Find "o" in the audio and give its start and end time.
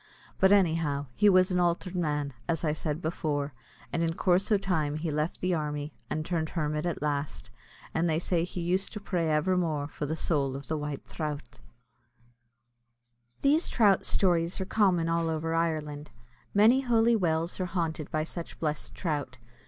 4.51-4.57